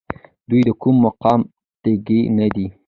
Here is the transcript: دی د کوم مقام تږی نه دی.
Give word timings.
دی 0.49 0.59
د 0.67 0.69
کوم 0.81 0.95
مقام 1.05 1.39
تږی 1.83 2.19
نه 2.37 2.47
دی. 2.55 2.67